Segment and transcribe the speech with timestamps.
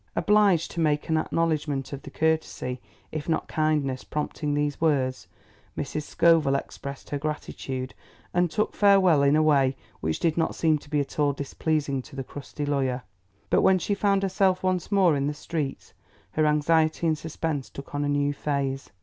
[0.15, 5.27] Obliged to make acknowledgment of the courtesy if not kindness prompting these words,
[5.77, 6.01] Mrs.
[6.01, 7.93] Scoville expressed her gratitude
[8.33, 12.01] and took farewell in a way which did not seem to be at all displeasing
[12.01, 13.03] to the crusty lawyer;
[13.51, 15.93] but when she found herself once more in the streets,
[16.31, 18.89] her anxiety and suspense took on a new phase.